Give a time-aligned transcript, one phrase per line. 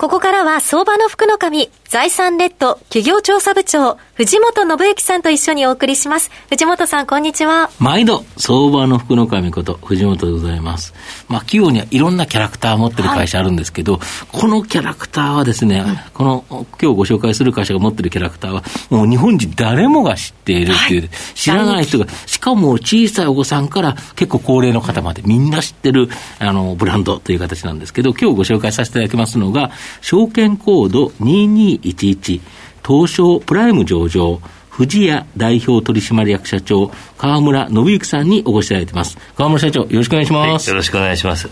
[0.00, 6.30] ここからは相場の福の神、財産レッド企業調査部長、藤本信之さんと一緒にお送りします。
[6.48, 7.68] 藤本さん、こんにちは。
[7.78, 10.94] 毎度、相場の福の神こと、藤本でございます。
[11.28, 14.00] まあ、企業にはいろんなキャラクターを持ってる会社あるんですけど、はい、
[14.32, 32.40] このキャラクターはですね、この、今日ご紹介する会社が持ってるキャラクターは、もう日本人誰もが知っているっていう、はい、知らない人が、しかも小さいお子さんから結構高齢の方までみんな知ってる、あの、ブランドという形なんですけど、今日ご紹介させていただきますのが、証券コード2211
[32.86, 34.40] 東証プライム上場
[34.70, 39.18] 藤屋代表取締役社長川村信之さんにお越しいただいています。
[39.36, 41.50] 川村社長よろしくお願いします、はい、よろしくお願いします。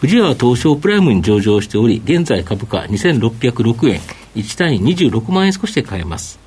[0.00, 4.00] 藤屋は東証プライムに上場しており現在株価2606円
[4.34, 6.40] 1単位26万円少しで買えます。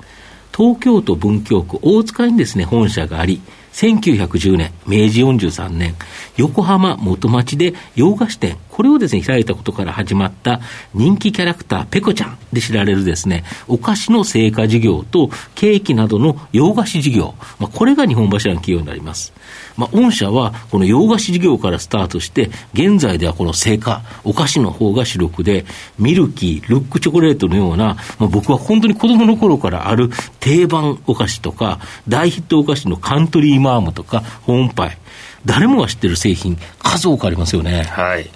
[0.54, 3.40] 東京都文京区大塚にですね本社があり
[3.72, 5.94] 1910年、明治43年、
[6.36, 10.60] 横浜元町で洋菓子店、これをですね、開いたことから始まった
[10.94, 19.32] 人気キャラクター、ペコちゃんで知られるですね、お菓子の製菓事業とケーキなどの洋菓子事業、まあ、これが日本柱の企業になります。
[19.76, 25.64] まあ、御社はこの洋菓子事業からスタートして、現在ではこの製菓、お菓子の方が主力で、
[25.98, 34.98] ミルキー、ルックチョコレートのような、まあ、僕は本当に子供の頃からある定番お菓子とか、大ヒットお菓子のカントリーマームとか、ホームパイ、
[35.44, 37.82] 誰もが知ってる製品、数多くありますよね。
[37.82, 38.30] はい。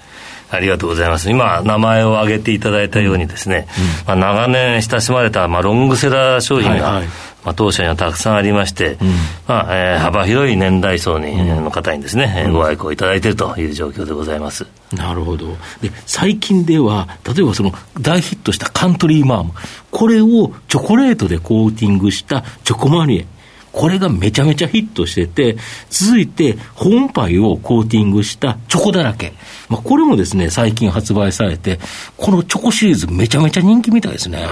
[0.53, 1.31] ありがとうございます。
[1.31, 3.67] 今、名前を挙げていただいたようにですね、
[4.06, 7.06] うん、まあ、長年親しまれた、まあ、ロングセラー商品が、はいはい
[7.45, 9.08] まあ、当社にはたくさんありまして、うん、
[9.48, 14.67] まあえー、幅広い年代層に、うん、の方にですね、うん、ご愛顧いただいているという状況でございます。
[14.92, 15.48] なるほど。
[15.80, 19.52] で、最近では、例えばその大ヒットしたカントリーマーム、
[19.91, 23.27] これをチョコレートでコーティングしたチョコマニエ。
[23.72, 25.56] これがめちゃめちゃヒットしてて、
[25.90, 29.33] 続いて、本パイをコーティングしたチョコだらけ。
[29.68, 31.80] まあ、これもですね、最近発売されて、
[32.16, 34.46] このチョコシリーズめちゃめちゃ人気みたいですね。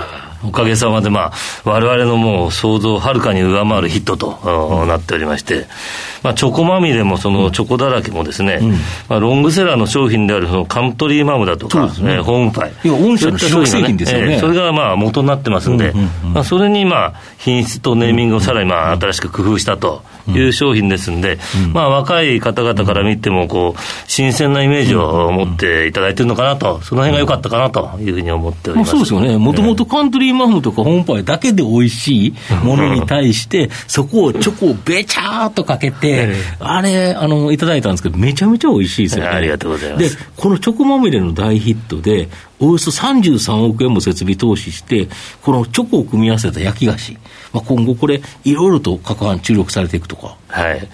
[0.45, 1.33] おかげさまで、まあ、
[1.65, 5.67] 我々のもう想像をはるかに上回るヒットと、なっておりまして、
[6.23, 8.71] まあ、チョコまみれもそのチョコだらけもですね、うん、
[9.09, 12.73] まあ、ロングセラーの商品であるそのカントリーマムだとか、ね、ホームパイ。
[12.85, 14.35] いや、御社の主力製品ですよね。
[14.35, 15.93] えー、それがまあ元になってますんで、
[16.25, 21.39] まあ、それにまあ品質とネーミングをさらにまあ新しく工夫したという商品ですんで、
[21.73, 39.31] まあ、若い方々から見てもこう、新鮮なイメージを持っていただいてるのかなと、その辺が良かったかなというふうに思っております、そうですよね、もともとカントリーマフとかホームパイだけで美味しいものに対して、そこをチョコをべちゃーっとかけて、あれあの、いただいたんですけど、めちゃめちゃ美味しいですよね。
[39.31, 40.17] ありがとうございます。
[40.17, 45.09] で、このチョコまみれの大ヒットで、およそ33億円も設備投資して、
[45.43, 47.15] このチョコを組み合わせた焼き菓子、
[47.53, 50.37] まあ、今後これ、いろいろと価格が注力されていくとか。
[50.49, 50.89] はい。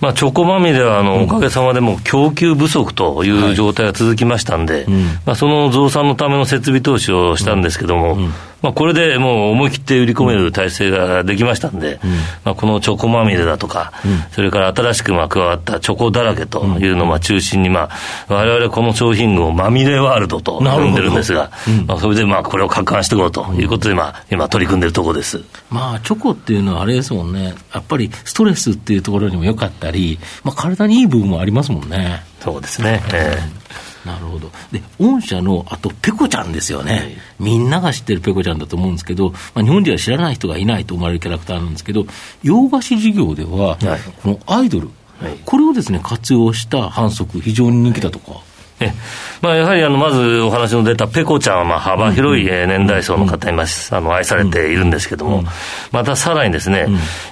[0.00, 4.86] まあ、チョコまみれはあの、おかげさまでも供給不足という状態が続きましたんで、はい。
[5.26, 12.10] まあ、その増産のための設備投資をしたんですけども、うんうんまあ、これでもう思い切って売り込める体制ができましたんで、うん、
[12.44, 17.88] まあ、このチョコまみれだとか、うん、それから新しくまあ加わったチョコだらけというのをまあ中心に、ま
[18.28, 21.52] あ、われわれこの商品群をまみれワールドと呼んでるんですが、
[21.86, 25.42] まあ、それでまあこれを拡販していこうということで、まあ、今取り組んでるところです。
[25.70, 32.22] まあ、チョコっていうのはあれですもんね、やっぱりストレスっていうところにもよかったり、まあ、体にいい部分もありますもんね。
[32.40, 33.02] そうですね。
[33.12, 34.50] えーなるほど。
[34.72, 42.06] で、御社の、あと、ペコちゃんですよね、はい、みんなが知ってるペコちゃんだと思うんですけど、まあ、日本では知らない人がいないと思われるキャラクターなんですけど、
[42.42, 43.78] 洋菓子事業では、はい、
[44.22, 44.88] このアイドル、
[45.20, 48.47] はい、これをですね、活用した反則、非常に人気だとか。
[48.80, 48.92] え
[49.40, 55.44] まあ、やはりあのまずお話の出たペコちゃんはまあ幅広い年代層の方にまあの愛されているんですけども、
[55.92, 56.86] またさらにですね、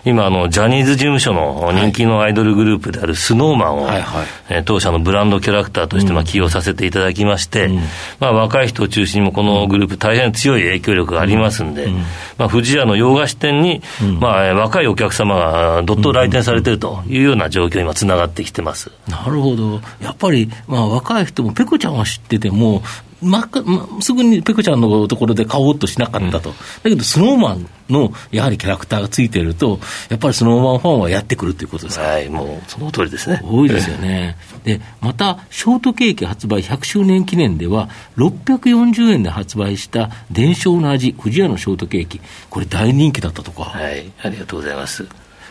[0.05, 3.89] 今あの、ジャニーズ事務所の人気のアイドルグループであるスノーマンを、
[4.65, 7.71] 当社のブランドキャラクターとしてまあ起用させていただきまして、
[8.21, 11.89] まあ、若い人を中心にもこのグループ大変強い影響力がありますんで、
[12.39, 13.83] まあ、富士屋の洋菓子店に、
[14.21, 18.93] まあ、若いお客様がどっと来店されているというような状況に今つながってきてます。
[19.09, 19.81] なるほど。
[20.01, 22.83] やっぱり、まあ、若い人もペコちゃんは知ってても、
[23.23, 29.81] まますぐにペコちゃんのところで買おうとしなかったと、うん、だけど、スノーマンのやはりキャラクターがついてると、
[30.11, 33.41] やっぱりスノーマンファンはやってくるということですはい、もうその通りですね。
[33.43, 34.37] 多いですよね。
[34.65, 37.89] で、また、ショートケーキ発売100周年記念では、
[38.19, 43.65] 640円で発売した伝承の味、富士屋のショートケーキ、これ、大人気だったとか。
[43.65, 45.07] はい、ありがとうございます。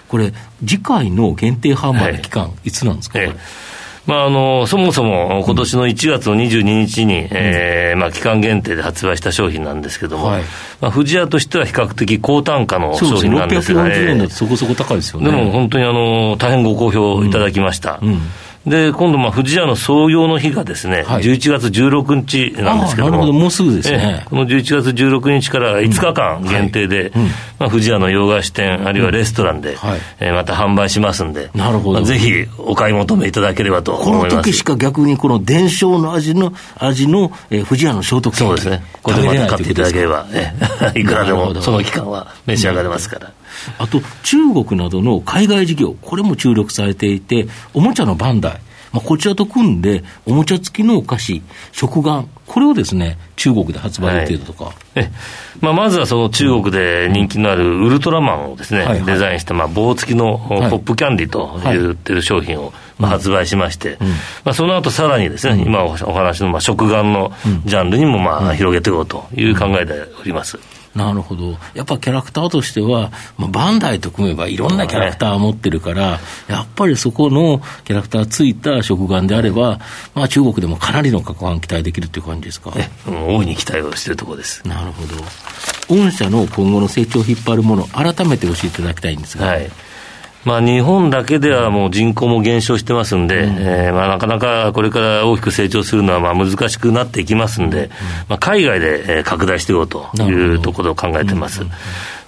[0.08, 3.65] これ、次回の限定販売の期間、はい、いつなんですか、ええ
[4.06, 10.44] まあ、あの、そもそも今年の1月の22日に、うん、えー、まあ、期間限定で発売した商品なんですけども、はい、
[10.80, 15.32] まあ、富士屋としては比較的高単価の商品なんですが、ね、640円だとそこそこ高いですよね。
[15.32, 18.00] でも本当にあの、大変ご好評いただきました。
[18.02, 18.22] うん、うん
[18.66, 23.12] で、今度、まあ、富士屋の創業の日がですね、はい、11月16日なんですけども。
[23.12, 24.26] なるほど、もうすぐですね。
[24.26, 32.00] この11月16日から5日間限定で、うんはい、まあ、富士屋の洋菓子店、あるいはレストランで、うんはい、えー、また販売しますんで、なるほど。
[32.00, 34.30] まあ、ぜひお買い求めいただければと思います。
[34.30, 38.84] この時しか逆にこの伝承の味の、味の、えー、富士屋の聖徳そうですね。
[39.04, 43.32] これでまた買っていただければ、えー、 いくらでもその期間は召し上がれますから。
[43.78, 48.60] あと、中国などの海外事業、これも注力されていて、おもちゃのバンダイ、
[48.96, 51.42] まあ、こちらと組んで、おもちゃ付きのお菓子、
[51.74, 54.64] 食玩、これをですね、中国で発売予定だとか。
[54.66, 55.12] はい、え
[55.60, 64.16] まあ、まずはその中国で人気のあるウルトラマンをですね、はいはい、デザインした、まあ、棒付きのポップキャンディと言ってる商品を、まあ、発売しまして、うん、ま
[64.46, 67.34] あ、その後さらにですね、うん、今お話のまあ食玩の
[67.66, 70.58] ジャンルにもまあ広げていこうという考えでおります。
[70.58, 71.58] うんなるほど。
[71.74, 79.80] やっぱキャラクターとしては、まあ、バンダイと組めばいろんなキャラクターを持ってるから、やっぱりそこのキャラクターついた食玩であれば、
[80.14, 82.72] まあ、中国でもかなりの価格期待できるっていう感じですか？
[83.06, 84.66] 大いに期待をしてるところです。
[84.68, 85.16] なるほど。
[85.90, 89.48] 御社の今後の成長を引っ張るもの、改めて教えていただきたいんですが。
[89.48, 89.70] はい
[90.46, 97.90] まあ、日本だけではもう人口も減少してますんで、うん、えー、まあ、なかなかこれから大きく成長するのはまあ難しくなっていきますんで、うん、
[98.30, 101.62] まあ、海外で拡大していこうというところを考えてます。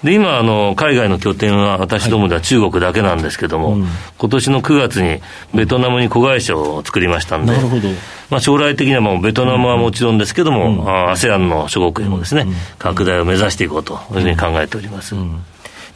[0.04, 3.88] で、今、あの、海外の拠点は私どもでは中国だけなんですけども、はいうん、
[4.18, 5.22] 今年の9月に
[5.54, 7.90] ベトナムに子会社を作りましたんで、なるほど。
[8.30, 12.46] まあ、将来的にはもうベトナムはもちろんですけども、うん、ASEAN の諸国へもですね、
[12.80, 15.16] 拡大を目指していこうというふうに考えております。
[15.16, 15.44] うん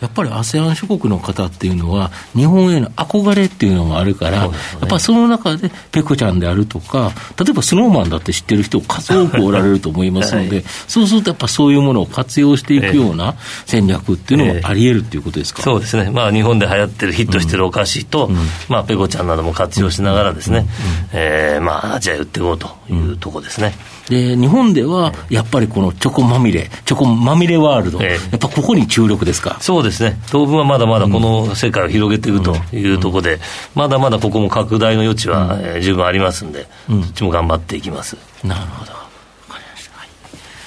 [0.02, 18.38] やっぱり ASEAN 諸国の方っていうのは、日本への憧れっていうのがあるから、ね、やっぱりその中で、ペコちゃんであるとか、例えばスノーマンだって知ってる人、数多くおられると思いますので、はい、そうするとやっぱそういうものを活用していくような戦略っていうのもあり得るっていうことですか、えー、そうですね、まあ、日本で流行ってる、ヒットしてるお菓子と、うん、
[18.70, 20.66] まあ、ペコちゃんなども活用しながらですね、うん、
[21.14, 23.76] えー、まあ、アジアへ売っていこうというところですね。
[24.10, 29.58] で、日本ではやっぱりこのチョコまみれ、チョコまみれワールド、えー、やっぱここに注力ですか？
[29.62, 33.40] そうですね、当分はまだまだこの世界を広げていくというところで、
[33.76, 38.18] まだまだここも拡大の余地は、えー、十分ありますんで、そっちも頑張っていきます。
[38.44, 39.02] なるほど。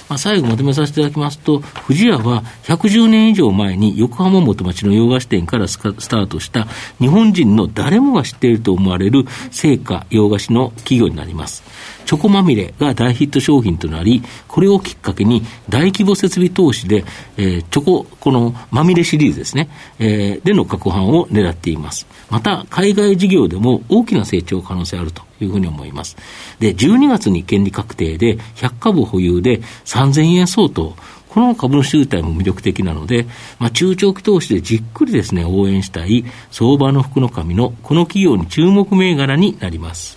[0.09, 6.67] まあ、最後まとめさせていただきますと、富士屋は110年以上前に横浜元町の洋菓子店からスタートした
[7.01, 11.63] 日本人の誰もが知っていると思われる成果洋菓子の企業になります。
[12.05, 17.05] チョコまみれが大ヒット商品となり、これをきっかけに大規模設備投資で、
[17.37, 19.69] えー、チョコ、このまみれシリーズですね、
[19.99, 22.07] えー、での確販を狙っています。
[22.31, 26.17] また、海外事業でも大きな成長可能性あるというふうに思います。
[26.61, 30.95] で、12月に権利確定で100株保有で3000円相当、
[31.35, 33.27] この株主優待も魅力的なので、
[33.59, 40.17] まあ、中長期投資でじっくりですね、応援したい相場の福の神のこの企業に注目銘柄になります。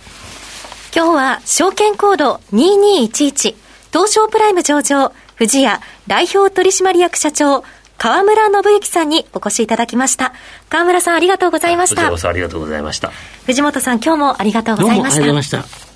[0.94, 3.54] 今日は証券コード2211
[3.92, 7.62] 東証プライム上場富士屋代表取締役社長
[7.98, 10.32] 河村信之さんにお越しいただきました。
[10.68, 12.06] 河村さんありがとうございました。
[12.06, 13.10] ありがとうございました。
[13.44, 15.20] 藤本さん今日もありがとうございました。
[15.22, 15.88] どうもありがとうございました。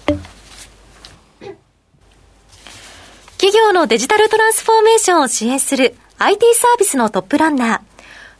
[3.39, 7.81] 企業のデジタルトランスフォーメーションを支援する IT サービスのトップランナー、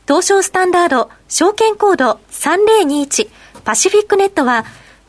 [0.07, 3.29] 東証スタンダード証券コード3021
[3.63, 4.65] パシフィックネットは